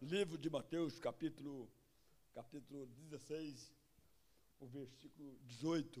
[0.00, 1.70] livro de Mateus, capítulo,
[2.32, 3.70] capítulo 16,
[4.58, 6.00] o versículo 18.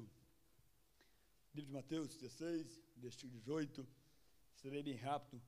[1.54, 3.86] Livro de Mateus 16, versículo 18.
[4.54, 5.42] Serei bem rápido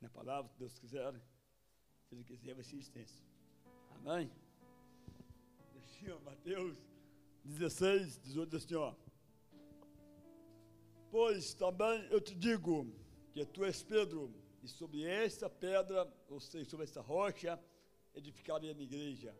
[0.00, 1.14] na palavra, se Deus quiser.
[2.08, 3.24] Se Ele quiser, vai ser extenso.
[3.90, 4.28] Amém?
[5.76, 6.76] Assim, Mateus
[7.44, 8.92] 16, 18, diz assim, ó.
[11.12, 12.92] Pois também eu te digo
[13.32, 17.58] que tu és Pedro, e sobre esta pedra, ou seja, sobre esta rocha,
[18.14, 19.36] edificarei a minha igreja,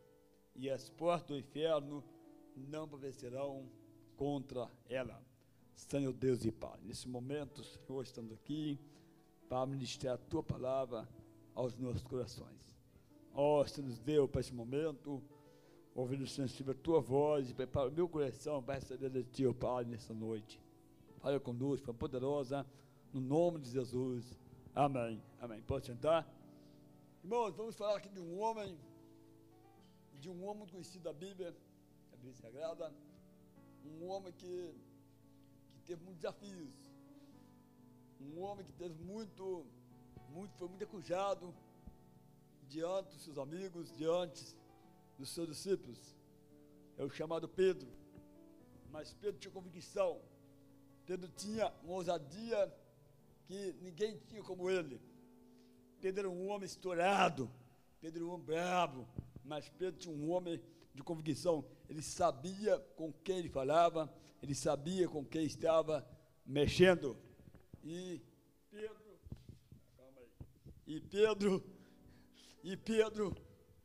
[0.55, 2.05] e as portas do inferno
[2.55, 3.71] não prevalecerão
[4.17, 5.23] contra ela.
[5.75, 8.81] Senhor Deus e Pai, nesse momento, Senhor, estamos aqui
[9.49, 11.09] para ministrar a tua palavra
[11.55, 12.77] aos nossos corações.
[13.35, 15.23] Ó, oh, Senhor Deus, para esse momento,
[15.95, 19.85] ouvindo sensível a tua voz, e prepara o meu coração para receber de ti, Pai,
[19.85, 20.61] nessa noite.
[21.19, 22.67] Fala conosco, poderosa,
[23.13, 24.39] no nome de Jesus.
[24.77, 25.23] Amém.
[25.41, 25.63] Amém.
[25.63, 26.31] Pode sentar?
[27.25, 28.79] Irmãos, vamos falar aqui de um homem,
[30.21, 31.57] de um homem conhecido da Bíblia,
[32.13, 32.93] a Bíblia Sagrada,
[33.87, 34.75] um homem que,
[35.73, 36.75] que teve muitos desafios,
[38.21, 39.65] um homem que teve muito,
[40.29, 41.55] muito, foi muito acusado
[42.69, 44.45] diante dos seus amigos, diante
[45.19, 46.15] dos seus discípulos.
[46.99, 47.89] É o chamado Pedro.
[48.91, 50.21] Mas Pedro tinha convicção.
[51.07, 52.71] Pedro tinha uma ousadia
[53.47, 55.01] que ninguém tinha como ele.
[56.01, 57.51] Pedro era um homem estourado,
[58.01, 59.09] Pedro era um homem bravo,
[59.45, 60.61] mas Pedro tinha um homem
[60.95, 61.65] de convicção.
[61.89, 66.07] Ele sabia com quem ele falava, ele sabia com quem estava
[66.45, 67.17] mexendo.
[67.83, 68.21] E
[68.71, 69.19] Pedro,
[69.97, 70.29] calma aí.
[70.87, 71.65] E Pedro,
[72.63, 73.35] e Pedro,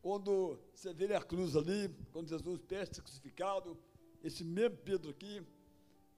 [0.00, 3.78] quando você vê a cruz ali, quando Jesus perde crucificado,
[4.22, 5.40] esse mesmo Pedro aqui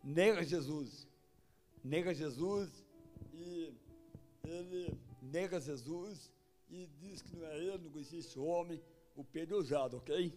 [0.03, 1.07] nega Jesus.
[1.83, 2.84] Nega Jesus
[3.37, 3.75] e
[4.45, 6.31] ele nega Jesus
[6.71, 8.83] e diz que não é ele, não esse homem,
[9.17, 10.33] o Pedro é ousado, ok?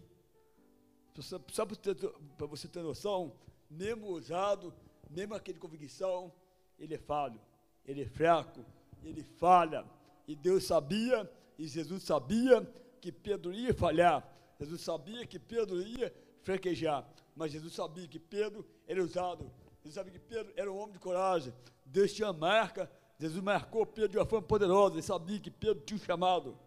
[1.20, 3.36] Só, só para você ter noção,
[3.70, 4.74] mesmo ousado,
[5.10, 6.32] mesmo aquele convicção,
[6.78, 7.40] ele é falho,
[7.86, 8.64] ele é fraco,
[9.04, 9.86] ele falha.
[10.28, 12.62] E Deus sabia, e Jesus sabia
[13.02, 14.28] que Pedro ia falhar.
[14.60, 17.08] Jesus sabia que Pedro ia fraquejar.
[17.36, 19.50] Mas Jesus sabia que Pedro era usado.
[19.88, 21.54] Jesus sabia que Pedro era um homem de coragem.
[21.86, 25.98] Deus tinha marca, Jesus marcou Pedro de uma forma poderosa, ele sabia que Pedro tinha
[25.98, 26.58] um chamado.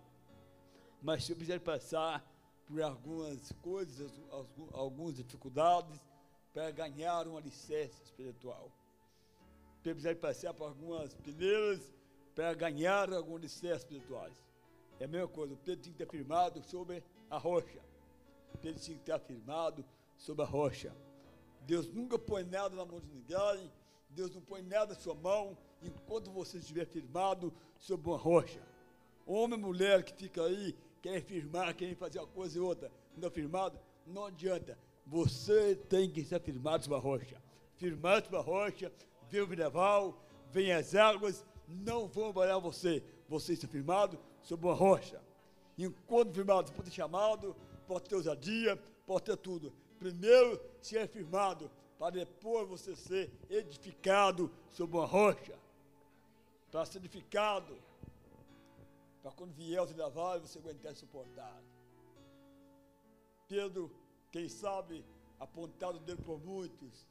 [1.03, 2.25] Mas se quiser passar
[2.67, 4.11] por algumas coisas,
[4.73, 6.01] algumas dificuldades,
[6.53, 8.73] para ganhar uma licença espiritual.
[9.83, 11.93] Pedro precisava passar por algumas peneiras
[12.35, 14.35] para ganhar algumas licenças espirituais.
[14.99, 17.81] É a mesma coisa, Pedro tinha que ter firmado sobre a rocha.
[18.61, 19.85] Pedro tinha que ter afirmado
[20.17, 20.95] sobre a rocha.
[21.63, 23.71] Deus nunca põe nada na mão de ninguém,
[24.11, 28.61] Deus não põe nada na sua mão enquanto você estiver firmado sobre uma rocha.
[29.27, 33.29] Homem e mulher que fica aí, querem firmar, querem fazer uma coisa e outra, não
[33.29, 34.77] é firmado, não adianta.
[35.07, 37.43] Você tem que ser firmado sobre a rocha.
[37.77, 38.93] Firmado sobre a rocha,
[39.29, 43.03] vem o vendaval, vem as águas, não vão abalhar você.
[43.29, 45.21] Você está firmado sobre uma rocha.
[45.79, 47.57] Enquanto firmado, pode ter chamado,
[47.87, 48.77] pode ter ousadia,
[49.07, 49.73] pode ter tudo.
[50.01, 55.55] Primeiro, se é firmado, para depois você ser edificado sobre uma rocha.
[56.73, 57.77] Para ser edificado.
[59.23, 61.63] Para quando vier o trabalho, você aguentar suportar.
[63.47, 63.91] Pedro,
[64.33, 65.05] quem sabe,
[65.39, 67.07] apontado dele por muitos.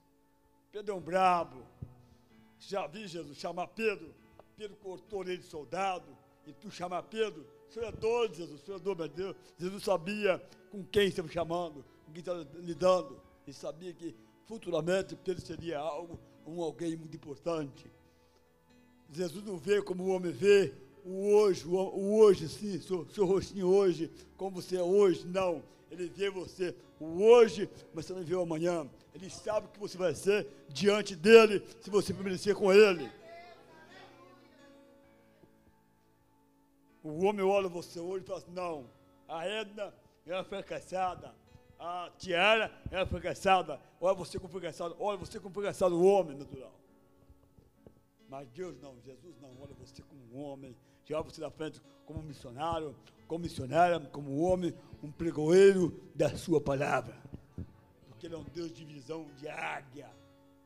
[0.71, 1.63] Pedro é um brabo.
[2.57, 4.15] Já vi Jesus chamar Pedro.
[4.57, 6.17] Pedro cortou ele de soldado.
[6.47, 7.45] E tu chamar Pedro.
[7.67, 8.59] O senhor é doido, Jesus.
[8.59, 9.37] O senhor é doido, meu Deus.
[9.59, 13.21] Jesus sabia com quem estava chamando, com quem estava lidando.
[13.45, 14.15] Ele sabia que
[14.45, 17.89] futuramente Pedro seria algo, um alguém muito importante.
[19.11, 20.73] Jesus não vê como o homem vê
[21.05, 25.63] o hoje, o, o hoje, sim, seu, seu rostinho hoje, como você é hoje, não.
[25.89, 28.87] Ele vê você o hoje, mas você não vê o amanhã.
[29.13, 33.09] Ele sabe o que você vai ser diante dele, se você permanecer com ele.
[37.01, 38.85] O homem olha você hoje e fala assim, não,
[39.27, 39.93] a Edna
[40.27, 41.33] é uma fracassada,
[41.79, 46.73] a tiara é fracassada, olha você como fracassado, olha você como fracassado, o homem natural.
[48.27, 50.75] Mas Deus não, Jesus não, olha você como um homem,
[51.09, 52.93] olha você da frente como um missionário,
[53.27, 57.15] como missionária, como um homem, um pregoeiro da sua palavra.
[58.09, 60.09] Porque Ele é um Deus de visão de águia,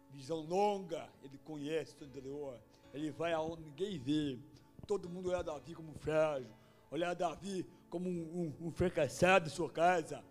[0.10, 2.60] visão longa, Ele conhece o interior,
[2.92, 4.40] Ele vai aonde ninguém vê.
[4.88, 6.50] Todo mundo olha Davi como frágil,
[6.92, 10.24] olha Davi como um, um, um fracassado em sua casa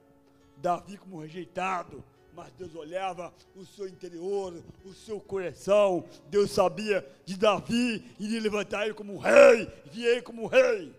[0.63, 6.09] Davi como rejeitado, mas Deus olhava o seu interior, o seu coração.
[6.31, 10.47] Deus sabia de Davi e de levantar ele como um rei, via ele como um
[10.47, 10.95] rei.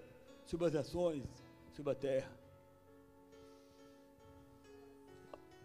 [0.46, 1.24] Sobre as ações,
[1.72, 2.32] sobre a terra.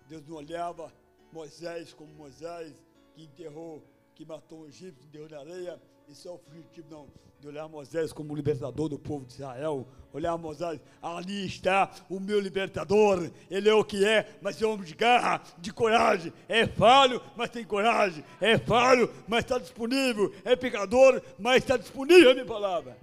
[0.08, 0.92] Deus não olhava
[1.32, 2.72] Moisés como Moisés,
[3.14, 3.82] que enterrou,
[4.14, 7.08] que matou um egípcio, enterrou na areia, isso é o fugitivo, não.
[7.38, 9.86] De olhar Moisés como libertador do povo de Israel.
[10.12, 13.30] Olhar Moisés, ali está o meu libertador.
[13.50, 16.32] Ele é o que é, mas é homem de garra, de coragem.
[16.48, 18.24] É falho, mas tem coragem.
[18.40, 20.34] É falho, mas está disponível.
[20.44, 22.98] É pecador, mas está disponível a minha palavra.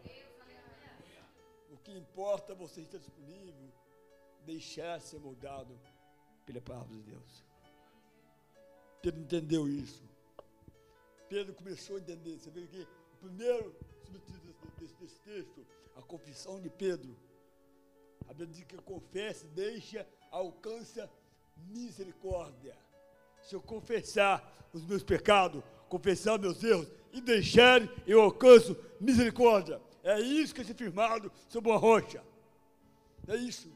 [1.72, 3.72] O que importa é você estar disponível,
[4.46, 5.80] deixar ser moldado
[6.46, 7.46] pela palavra de Deus.
[9.02, 10.04] Pedro entendeu isso.
[11.28, 12.38] Pedro começou a entender.
[12.38, 13.76] Você vê que o primeiro
[14.06, 17.16] subtítulo desse, desse, texto, a confissão de Pedro.
[18.28, 21.10] A Bíblia diz que confessa, deixa, alcança
[21.68, 22.76] misericórdia.
[23.42, 29.82] Se eu confessar os meus pecados, confessar meus erros e deixar, eu alcanço misericórdia.
[30.04, 32.24] É isso que é firmado sobre uma rocha.
[33.28, 33.72] É isso.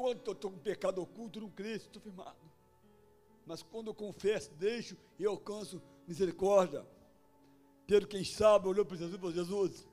[0.00, 2.38] Enquanto eu estou com pecado oculto, não cresço, estou firmado.
[3.44, 6.86] Mas quando eu confesso, deixo e alcanço misericórdia.
[7.86, 9.86] Pedro, quem sabe, olhou para Jesus e falou: Jesus,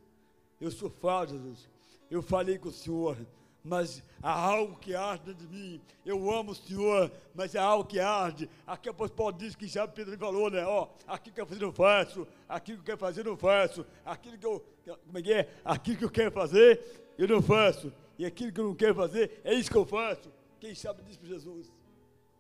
[0.62, 1.70] eu sou falho, Jesus.
[2.10, 3.18] Eu falei com o Senhor,
[3.62, 5.82] mas há algo que arde dentro de mim.
[6.06, 8.50] Eu amo o Senhor, mas há algo que arde.
[8.66, 10.66] Aqui o apóstolo diz que já Pedro falou, né?
[10.66, 14.38] Ó, aquilo que eu fazer não faço, aquilo que eu quero fazer não faço, aquilo
[14.38, 14.66] que eu,
[15.06, 15.54] como é que é?
[15.66, 19.40] Aquilo que eu quero fazer, eu não faço e aquilo que eu não quero fazer,
[19.44, 20.32] é isso que eu faço.
[20.60, 21.72] Quem sabe disso para Jesus?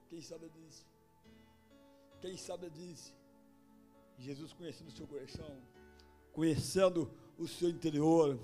[0.09, 0.85] Quem sabe disso?
[2.19, 3.13] Quem sabe disso?
[4.17, 5.57] Jesus conhecendo o seu coração,
[6.33, 8.39] conhecendo o seu interior,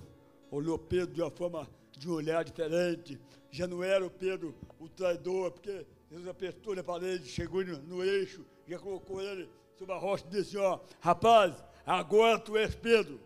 [0.48, 3.18] olhou Pedro de uma forma, de um olhar diferente.
[3.50, 8.04] Já não era o Pedro o traidor, porque Jesus apertou na parede, chegou no, no
[8.04, 11.52] eixo, já colocou ele sobre a rocha e disse: Ó, rapaz,
[11.84, 13.20] agora tu és Pedro.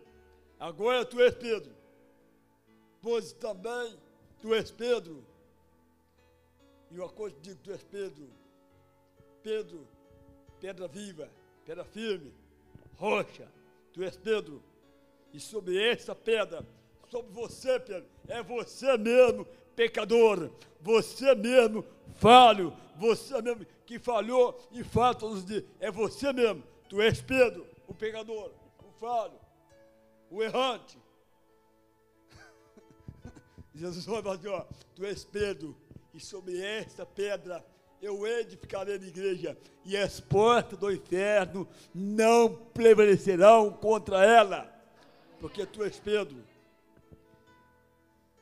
[0.59, 1.78] Agora tu és Pedro
[3.01, 3.97] pois também
[4.41, 5.23] tu és Pedro.
[6.91, 8.27] E uma coisa digo, tu és Pedro.
[9.43, 9.87] Pedro,
[10.59, 11.29] pedra viva,
[11.65, 12.33] pedra firme,
[12.97, 13.47] rocha,
[13.93, 14.61] tu és Pedro.
[15.31, 16.65] E sobre essa pedra,
[17.09, 20.51] sobre você, Pedro, é você mesmo, pecador,
[20.81, 21.85] você mesmo,
[22.15, 27.21] falho, você mesmo que falhou e falha todos os dias, é você mesmo, tu és
[27.21, 28.51] Pedro, o pecador,
[28.83, 29.39] o falho,
[30.29, 30.97] o errante,
[33.79, 35.75] Jesus falou assim, ó, tu és Pedro,
[36.13, 37.65] e sobre esta pedra
[38.01, 44.69] eu edificarei a igreja, e as portas do inferno não prevalecerão contra ela,
[45.39, 46.43] porque tu és Pedro.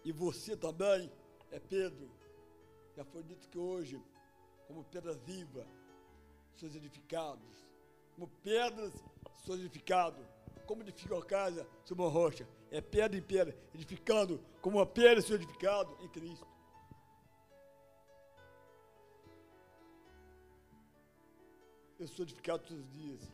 [0.04, 1.12] E você também
[1.52, 2.10] é Pedro.
[2.96, 4.02] Já foi dito que hoje,
[4.68, 5.68] como pedras vivas,
[6.56, 7.68] sois edificados.
[8.16, 8.94] Como pedras,
[9.46, 10.26] sois edificados.
[10.66, 15.22] Como edificam a casa sobre uma rocha é pedra em pedra, edificando como uma pedra
[15.22, 16.46] se edificado em Cristo.
[22.00, 23.32] Eu sou edificado todos os dias,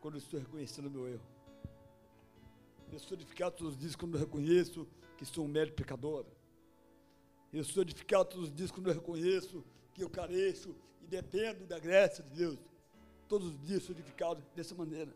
[0.00, 1.24] quando estou reconhecendo o meu erro.
[2.92, 4.86] Eu sou edificado todos os dias quando eu reconheço
[5.16, 6.26] que sou um mero pecador.
[7.52, 9.64] Eu sou edificado todos os dias quando eu reconheço
[9.94, 12.58] que eu careço e dependo da graça de Deus.
[13.28, 15.14] Todos os dias sou edificado dessa maneira.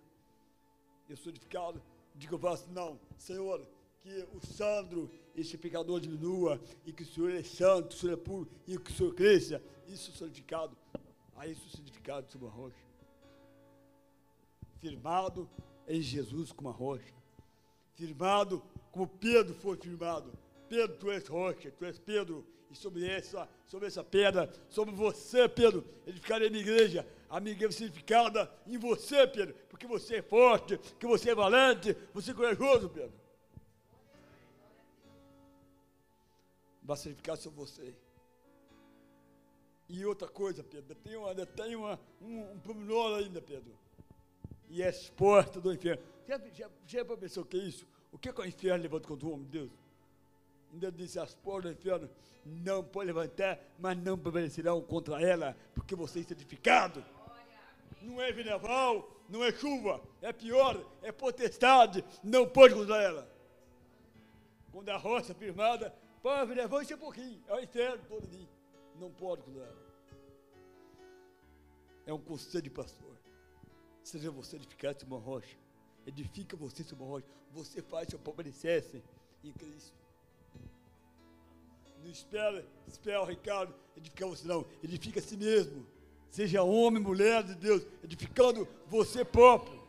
[1.08, 1.82] Eu sou edificado
[2.20, 3.66] digo eu assim, não, Senhor,
[4.02, 8.16] que o Sandro, esse pecador diminua, e que o Senhor é santo, o Senhor é
[8.16, 10.76] puro, e que o Senhor cresça, isso santificado,
[11.34, 12.84] a isso santificado sobre a rocha.
[14.78, 15.48] Firmado
[15.88, 17.14] em Jesus como a rocha.
[17.94, 18.62] Firmado
[18.92, 20.30] como Pedro foi firmado.
[20.68, 25.48] Pedro, tu és rocha, tu és Pedro, e sobre essa, sobre essa pedra, sobre você,
[25.48, 31.06] Pedro, edificarei minha igreja, a igreja significada em você, Pedro, porque você é forte, que
[31.06, 33.12] você é valente, você é corajoso, Pedro.
[36.82, 37.94] Vai significar sobre você.
[39.88, 43.78] E outra coisa, Pedro, tem, uma, tem uma, um, um pormenor ainda, Pedro.
[44.68, 46.02] E é as portas do inferno.
[46.26, 47.86] Já, já, já pensou o que é isso?
[48.12, 49.70] O que é que o inferno levanta contra o homem de Deus?
[50.72, 52.10] Ainda disse, as portas do inferno
[52.44, 57.04] não podem levantar, mas não prevalecerão contra ela, porque você é edificado.
[58.00, 63.30] Não é vendaval, não é chuva, é pior, é potestade, não pode contra ela.
[64.72, 68.48] Quando a roça firmada, pode levante um pouquinho, é o inferno todo dia.
[68.98, 69.90] Não pode contra ela.
[72.06, 73.16] É um conselho de pastor.
[74.02, 75.56] Seja você edificado uma rocha.
[76.06, 77.26] Edifica você sobre uma rocha.
[77.52, 79.02] Você faz seu permanecesse
[79.44, 79.94] em Cristo.
[82.02, 84.66] Não espera, espera o Ricardo edificar você, não.
[84.82, 85.86] Edifica a si mesmo.
[86.30, 89.80] Seja homem, mulher de Deus, edificando você próprio.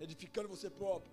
[0.00, 1.12] edificando você próprio.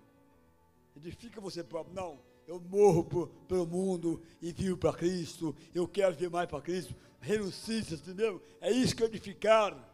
[0.96, 1.94] Edifica você próprio.
[1.94, 2.18] Não,
[2.48, 5.54] eu morro por, pelo mundo e vivo para Cristo.
[5.72, 6.96] Eu quero ver mais para Cristo.
[7.20, 8.42] Renuncie, entendeu?
[8.60, 9.86] É isso que é edificar.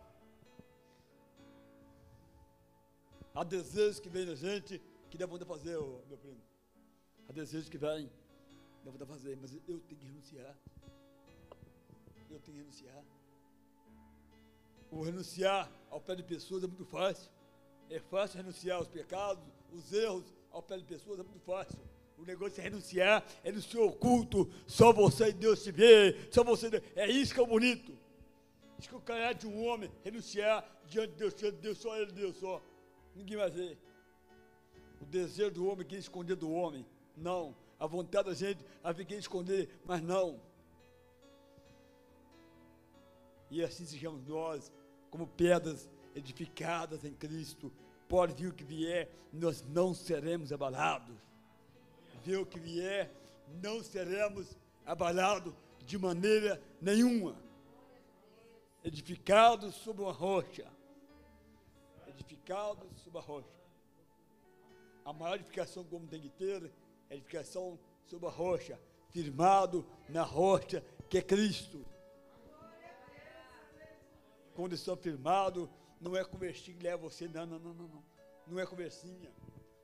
[3.35, 6.41] Há desejos que vêm da gente que dá vontade de fazer, meu primo.
[7.29, 8.11] Há desejos que vêm,
[8.85, 10.57] dá vontade de fazer, mas eu tenho que renunciar.
[12.31, 13.05] Eu tenho que renunciar.
[14.95, 17.29] O renunciar ao pé de pessoas é muito fácil.
[17.91, 21.77] É fácil renunciar aos pecados, os erros ao pé de pessoas é muito fácil.
[22.17, 26.45] O negócio é renunciar, é no seu oculto, só você e Deus te vê, só
[26.45, 26.81] você.
[26.95, 27.99] É isso que é bonito.
[28.79, 31.97] Isso que o caráter de um homem, renunciar diante de Deus, diante de Deus, só
[31.97, 32.63] ele, Deus só.
[33.17, 33.77] Ninguém vai ver.
[35.01, 36.87] O desejo do homem é quer esconder do homem.
[37.17, 37.55] Não.
[37.81, 40.41] A vontade da gente é querer esconder, mas não.
[43.51, 44.73] E assim sejamos nós,
[45.15, 47.73] como pedras edificadas em Cristo.
[48.09, 51.15] Pode vir o que vier, nós não seremos abalados.
[52.25, 53.15] Vir o que vier,
[53.63, 55.55] não seremos abalados
[55.87, 57.37] de maneira nenhuma.
[58.83, 60.67] Edificados sobre uma rocha
[62.09, 63.49] edificados sobre a rocha.
[65.05, 66.73] A maior edificação como tem que ter
[67.09, 68.81] é edificação sobre a rocha,
[69.11, 71.85] firmado na rocha que é Cristo.
[74.55, 75.69] Condição firmado,
[76.01, 78.05] não é conversinha que leva você, não, não, não, não,
[78.47, 78.59] não.
[78.59, 79.31] É conversinha.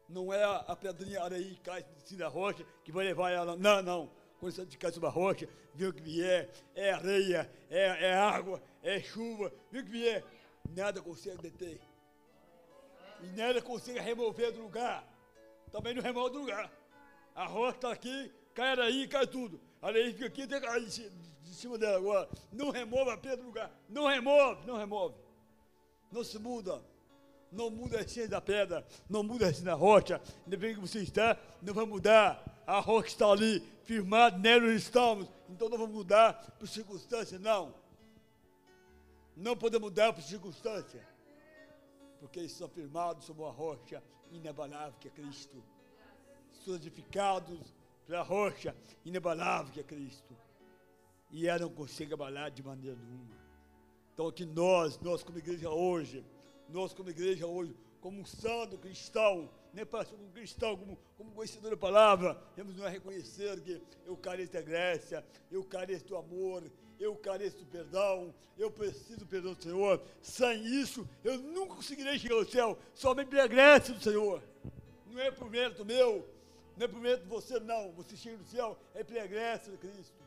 [0.08, 3.56] Não é a, pedrinha areia que cai em cima da rocha que vai levar ela.
[3.56, 4.10] Não, não.
[4.38, 8.62] Quando você ficar sobre a rocha, vê o que vier, é areia, é, é água,
[8.82, 10.24] é chuva, vê o que vier,
[10.70, 11.80] nada consegue deter.
[13.22, 15.06] E nela consiga remover do lugar.
[15.70, 16.72] Também não remove do lugar.
[17.34, 19.60] A rocha está aqui, cai aí, cai tudo.
[19.80, 20.66] A areia fica aqui, tem que
[21.50, 22.28] de cima dela agora.
[22.52, 23.70] Não remove a pedra do lugar.
[23.88, 25.14] Não remove, não remove.
[26.10, 26.82] Não se muda.
[27.52, 30.20] Não muda a essência da pedra, não muda a essência da rocha.
[30.46, 32.62] Independente que você está, não vai mudar.
[32.64, 35.26] A rocha está ali, firmada, nela estamos.
[35.48, 37.74] Então não vamos mudar por circunstância, não.
[39.36, 41.10] Não podemos mudar por circunstância
[42.20, 45.62] porque eles firmados sobre uma rocha inabalável que é Cristo.
[46.64, 47.58] São edificados
[48.06, 50.36] pela rocha inabalável que é Cristo.
[51.30, 53.38] E ela não consegue abalar de maneira nenhuma.
[54.14, 56.24] Então que nós, nós como igreja hoje,
[56.68, 61.30] nós como igreja hoje, como um santo cristão, nem para como um cristão, como, como
[61.32, 66.64] conhecedor da palavra, temos que reconhecer que eu careço da Grécia, eu careço do amor,
[66.98, 70.02] eu careço do perdão, eu preciso do perdão do Senhor.
[70.20, 74.42] Sem isso, eu nunca conseguirei chegar ao céu, somente pela graça do Senhor.
[75.06, 76.28] Não é por mérito meu,
[76.76, 77.92] não é por mérito de você, não.
[77.92, 80.19] Você chega no céu, é pela graça de Cristo.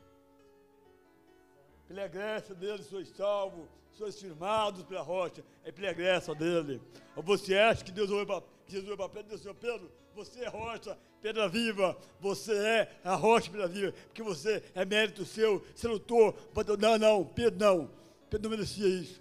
[1.86, 6.80] Pela graça dele, sois salvos, sois firmados pela rocha, é pela graça dele.
[7.14, 9.92] Ou você acha que Deus olha para Jesus olha para Pedro e diz assim, Pedro,
[10.14, 15.24] você é rocha, pedra viva, você é a rocha pedra viva, porque você é mérito
[15.24, 16.34] seu, você lutou,
[16.78, 17.90] não, não, Pedro não,
[18.30, 19.20] Pedro não merecia isso.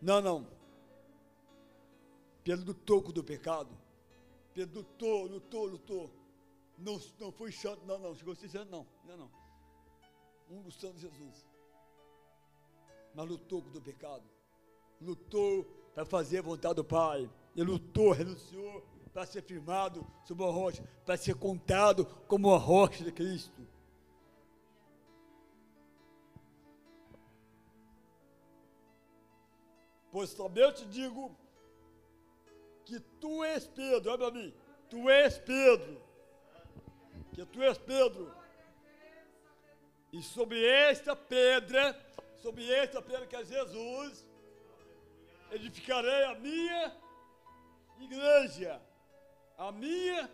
[0.00, 0.46] Não, não.
[2.42, 3.70] Pedro lutou com o pecado.
[4.52, 6.10] Pedro lutou, lutou, lutou.
[6.76, 8.14] Não, não foi santo, não, não.
[8.14, 8.86] Chegou a ser santo, não.
[9.04, 9.30] Não, não.
[10.50, 11.46] Um dos santos Jesus.
[13.14, 14.24] Mas lutou com o pecado.
[15.00, 17.30] Lutou para fazer a vontade do Pai.
[17.56, 23.04] Ele lutou, renunciou para ser firmado sobre a rocha, para ser contado como a rocha
[23.04, 23.64] de Cristo.
[30.10, 31.36] Pois também eu te digo
[32.84, 34.54] que tu és Pedro, olha para mim,
[34.88, 36.00] tu és Pedro,
[37.32, 38.32] que tu és Pedro,
[40.12, 41.92] e sobre esta pedra,
[42.44, 44.26] sobre esta pedra que é Jesus,
[45.50, 46.82] edificarei a minha
[48.06, 48.72] igreja
[49.56, 50.30] a minha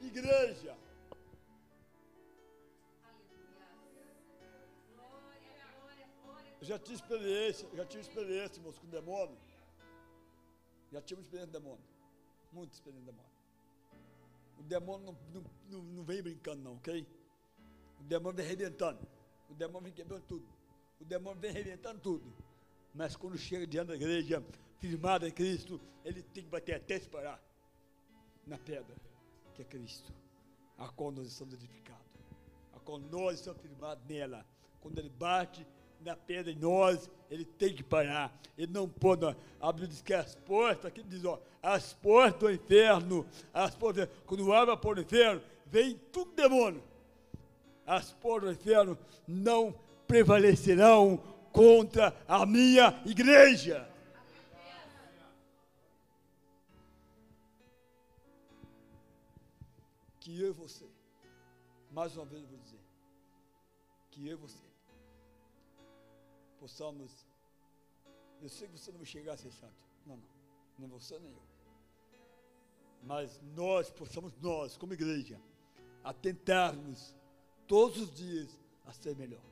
[0.00, 0.76] igreja.
[6.60, 9.38] Eu já tive experiência, já tive experiência, irmãos, com demônio.
[10.92, 11.84] Já tive experiência com demônio.
[12.52, 13.30] Muita experiência com demônio.
[14.58, 17.06] O demônio não, não, não, não vem brincando, não, ok?
[17.98, 19.00] O demônio vem arrebentando.
[19.48, 20.59] O demônio vem quebrando tudo.
[21.00, 22.32] O demônio vem arrebentando tudo.
[22.94, 24.44] Mas quando chega diante da igreja,
[24.78, 27.40] firmada em Cristo, ele tem que bater até se parar
[28.46, 28.96] na pedra,
[29.54, 30.12] que é Cristo,
[30.76, 32.00] a qual nós estamos edificados,
[32.74, 34.44] a qual nós estamos firmados nela.
[34.80, 35.66] Quando ele bate
[36.00, 38.34] na pedra em nós, ele tem que parar.
[38.56, 39.24] Ele não pode.
[39.60, 44.52] abrir diz que as portas, aqui diz, ó, as portas do inferno, as portas, quando
[44.52, 46.82] abre a porta do inferno, vem tudo demônio.
[47.86, 49.74] As portas do inferno não
[50.10, 51.18] prevalecerão
[51.52, 53.88] contra a minha igreja.
[60.18, 60.86] que eu e você,
[61.90, 62.78] mais uma vez eu vou dizer,
[64.10, 64.66] que eu e você
[66.58, 67.26] possamos.
[68.42, 69.82] Eu sei que você não vai chegar a ser santo.
[70.06, 70.28] Não, não.
[70.78, 71.42] Nem você nem eu.
[73.02, 75.40] Mas nós possamos, nós, como igreja,
[76.04, 77.14] atentarmos
[77.66, 79.49] todos os dias a ser melhor.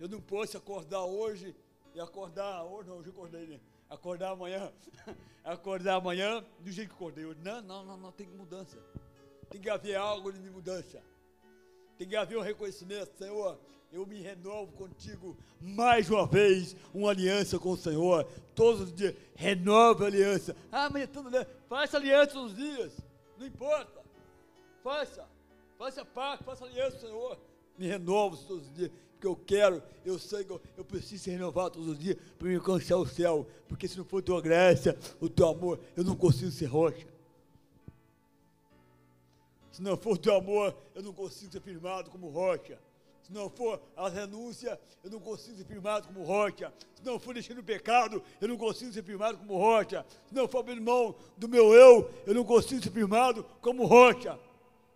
[0.00, 1.54] Eu não posso acordar hoje
[1.94, 3.60] e acordar, hoje não, hoje eu acordei, né?
[3.90, 4.72] Acordar amanhã,
[5.42, 7.40] acordar amanhã do jeito que acordei hoje.
[7.42, 8.78] Não, não, não, não, tem mudança.
[9.50, 11.02] Tem que haver algo de mudança.
[11.96, 13.58] Tem que haver um reconhecimento, Senhor,
[13.92, 18.24] eu me renovo contigo mais uma vez, uma aliança com o Senhor,
[18.54, 20.54] todos os dias, renova a aliança.
[20.70, 21.44] Ah, mas é tudo, né?
[21.68, 22.92] Faça aliança todos os dias,
[23.36, 24.00] não importa,
[24.82, 25.26] faça,
[25.76, 27.38] faça parte, faça aliança, Senhor.
[27.76, 31.72] Me renovo todos os dias, porque eu quero, eu sei que eu, preciso ser renovado
[31.72, 35.28] todos os dias para me alcançar o céu, porque se não for tua graça, o
[35.28, 37.06] teu amor, eu não consigo ser rocha.
[39.72, 42.78] Se não for teu amor, eu não consigo ser firmado como rocha.
[43.24, 46.72] Se não for a renúncia, eu não consigo ser firmado como rocha.
[46.94, 50.06] Se não for deixando o pecado, eu não consigo ser firmado como rocha.
[50.28, 54.38] Se não for abrir mão do meu eu, eu não consigo ser firmado como rocha.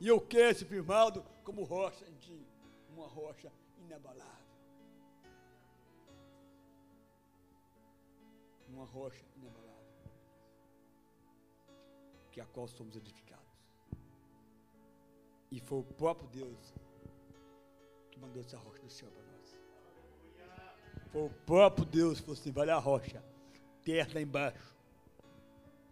[0.00, 2.46] E eu quero ser firmado como rocha em ti.
[2.94, 3.50] Uma rocha
[3.92, 4.46] inabalável.
[8.68, 9.72] Uma rocha inabalável.
[12.30, 13.42] Que a qual somos edificados.
[15.50, 16.74] E foi o próprio Deus
[18.22, 19.58] mandou essa rocha do céu para nós.
[21.10, 23.22] Foi o próprio Deus que fosse vale a rocha,
[23.84, 24.76] terra lá embaixo,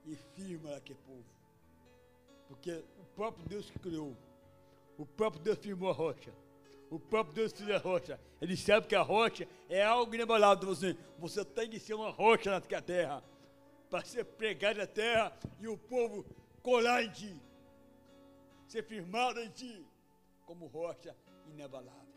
[0.06, 1.24] e firma aquele povo.
[2.46, 4.16] Porque o próprio Deus que criou,
[4.96, 6.32] o próprio Deus firmou a rocha.
[6.90, 8.20] O próprio Deus fez a rocha.
[8.40, 10.66] Ele sabe que a rocha é algo inabalável.
[10.66, 13.22] Você, você tem que ser uma rocha na terra.
[13.88, 16.26] Para ser pregado na terra e o povo
[16.62, 17.40] colar em ti.
[18.66, 19.86] Ser firmado em ti.
[20.44, 22.10] Como rocha inabalável.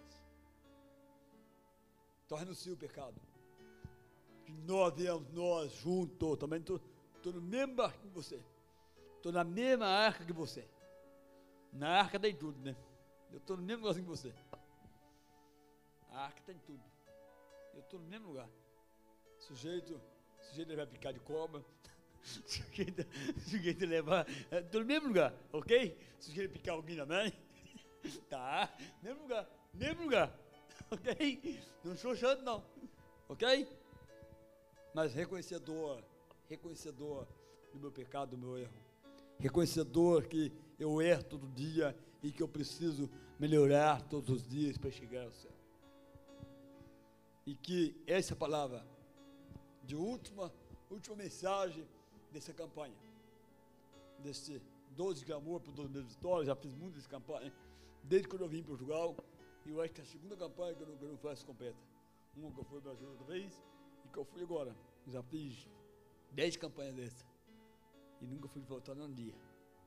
[2.36, 3.22] Renuncia o pecado.
[4.44, 6.82] Que nós viemos, nós juntos, também estou
[7.26, 8.44] no mesmo barco que você.
[9.18, 10.68] Estou na mesma arca que você.
[11.72, 12.76] Na arca tem tudo, né?
[13.32, 14.34] Eu estou no mesmo lugar que você.
[16.14, 16.84] A arca tem tudo.
[17.74, 18.50] Eu estou no mesmo lugar.
[19.40, 20.00] Sujeito,
[20.50, 21.64] sujeito vai picar de cobra.
[22.24, 23.06] sujeito,
[23.50, 24.26] sujeito levar.
[24.52, 25.98] Estou no mesmo lugar, ok?
[26.20, 27.34] Sujeito picar alguém também.
[28.30, 30.44] tá, mesmo lugar, mesmo lugar
[30.92, 31.60] ok?
[31.84, 32.64] Não estou chorando, não,
[33.28, 33.68] ok?
[34.94, 36.04] Mas reconhecedor,
[36.48, 37.28] reconhecedor
[37.74, 38.74] do meu pecado, do meu erro,
[39.40, 44.92] reconhecedor que eu erro todo dia e que eu preciso melhorar todos os dias para
[44.92, 45.53] chegar ao céu.
[47.46, 48.86] E que essa palavra
[49.84, 50.52] de última,
[50.90, 51.86] última mensagem
[52.32, 52.96] dessa campanha,
[54.20, 57.54] desse 12 de amor por 12 mil vitórias, já fiz muitas campanhas,
[58.04, 59.16] desde quando eu vim em Portugal,
[59.66, 61.46] e eu acho que é a segunda campanha que eu não, que eu não faço
[61.46, 61.78] completa.
[62.36, 63.64] Uma que eu fui Brasil outra vez
[64.06, 64.76] e que eu fui agora.
[65.08, 65.68] Já fiz
[66.32, 67.26] dez campanhas dessas.
[68.22, 69.36] E nunca fui voltar num dia.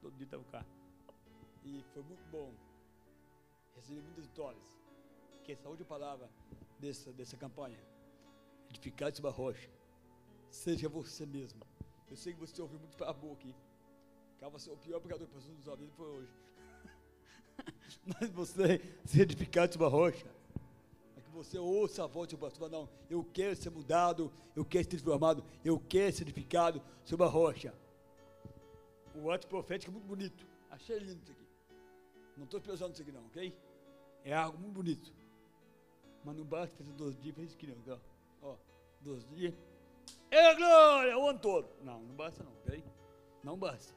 [0.01, 0.65] Todo dia estava cá.
[1.65, 2.55] E foi muito bom.
[3.75, 4.79] Recebi muitas vitórias.
[5.45, 6.31] Que essa última palavra
[6.79, 7.79] dessa, dessa campanha.
[8.71, 9.71] Edificar sobre a rocha.
[10.51, 11.61] Seja você mesmo.
[12.11, 13.55] Eu sei que você ouviu muito a boca aqui.
[14.39, 16.33] Que você é o pior pecador que passou nos vida foi hoje.
[18.21, 20.27] mas você se edificar de uma rocha.
[21.17, 24.85] É que você ouça a voz do pastor, não, eu quero ser mudado, eu quero
[24.85, 27.75] ser transformado, eu quero ser edificado sobre a rocha.
[29.15, 30.47] O ato profético é muito bonito.
[30.71, 31.47] Achei lindo isso aqui.
[32.37, 33.57] Não estou pensando nisso aqui não, ok?
[34.23, 35.13] É algo muito bonito.
[36.27, 38.01] Mas não basta fazer 12 dias, fez aqui não,
[38.43, 38.57] ó.
[39.01, 39.55] 12 dias.
[40.29, 41.69] É glória, o ano todo.
[41.85, 42.85] Não, não basta não, ok?
[43.45, 43.95] Não basta.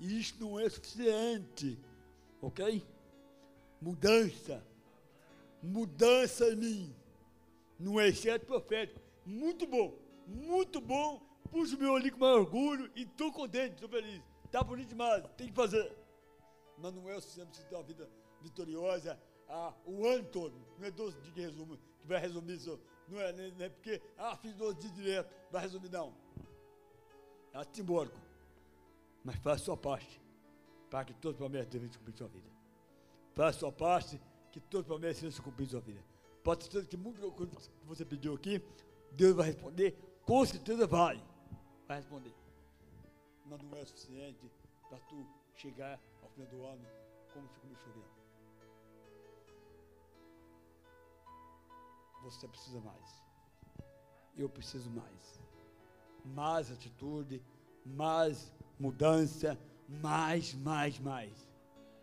[0.00, 1.78] Isso não é suficiente,
[2.40, 2.84] ok?
[3.80, 4.64] mudança.
[5.62, 6.96] Mudança em mim.
[7.78, 9.00] No exceto profético.
[9.24, 9.96] Muito bom.
[10.26, 11.20] Muito bom.
[11.48, 14.20] Puxo meu olho com mais orgulho e estou contente, estou feliz.
[14.44, 15.96] Está bonito demais, tem que fazer.
[16.78, 18.08] Mas não é o suficiente para uma vida
[18.40, 20.54] vitoriosa ah, o ano todo.
[20.82, 22.80] Não é 12 dias que, resume, que vai resumir isso.
[23.06, 26.12] Não é, não é porque, ah, fiz 12 dias direto, vai resumir, não.
[27.54, 28.18] É simbólico.
[29.22, 30.20] Mas faça sua parte
[30.90, 32.50] para que todos os promessas devem cumprir sua vida.
[33.32, 36.02] Faça sua parte, que todas as promessas sejam se cumprir sua vida.
[36.42, 38.60] Pode certeza que muita coisa que você pediu aqui,
[39.12, 41.22] Deus vai responder, com certeza vai.
[41.86, 42.34] Vai responder.
[43.46, 44.50] Mas não é suficiente
[44.88, 46.84] para tu chegar ao final do ano
[47.32, 48.21] como se começou a
[52.22, 53.22] Você precisa mais.
[54.36, 55.40] Eu preciso mais.
[56.24, 57.42] Mais atitude,
[57.84, 59.58] mais mudança,
[59.88, 61.48] mais, mais, mais.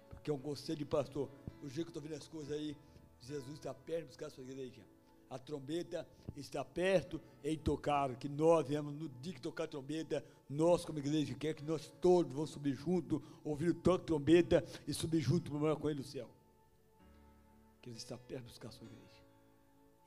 [0.10, 1.30] porque é um conselho de pastor.
[1.64, 2.76] O jeito que eu estou vendo as coisas aí,
[3.22, 4.82] Jesus está perto de buscar a sua igreja.
[5.30, 10.26] A trombeta está perto em tocar, que nós viemos no dia que tocar a trombeta,
[10.50, 14.94] nós como igreja quer que nós todos vamos subir junto, ouvir o toque trombeta e
[14.94, 16.28] subir junto para morar com ele no céu.
[17.82, 19.29] Que ele está perto de buscar a sua igreja.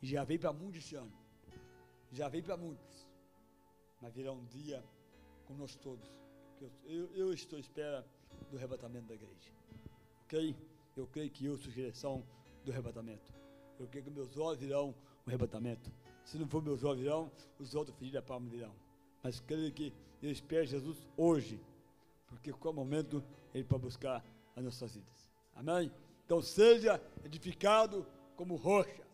[0.03, 1.13] Já veio para muitos esse ano.
[2.11, 3.09] Já veio para muitos.
[4.01, 4.85] Mas virá um dia
[5.47, 6.11] com nós todos.
[6.85, 8.07] Eu, eu, estou à espera
[8.51, 9.53] do arrebatamento da igreja.
[10.25, 10.57] Ok?
[10.97, 12.25] Eu creio que eu sou direção
[12.65, 13.33] do arrebatamento.
[13.79, 15.91] Eu creio que meus olhos virão o arrebatamento.
[16.25, 18.75] Se não for meus olhos virão, os outros filhos da palma virão.
[19.23, 21.61] Mas creio que eu espero Jesus hoje,
[22.27, 23.23] porque qual momento
[23.55, 25.31] ele para buscar as nossas vidas.
[25.55, 25.93] Amém?
[26.25, 29.12] Então seja edificado como rocha.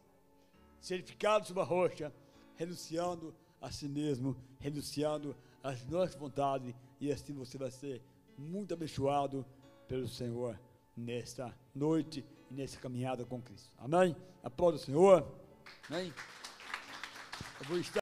[0.91, 2.13] Edificado sobre a rocha,
[2.57, 8.03] renunciando a si mesmo, renunciando às nossas vontades, e assim você vai ser
[8.37, 9.45] muito abençoado
[9.87, 10.59] pelo Senhor
[10.97, 13.71] nesta noite e nessa caminhada com Cristo.
[13.79, 14.17] Amém?
[14.43, 15.27] Aplauda o Senhor.
[15.89, 16.13] Amém?
[17.61, 17.97] Eu vou estar